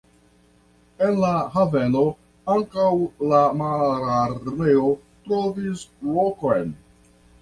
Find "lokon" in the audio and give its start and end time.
6.17-6.73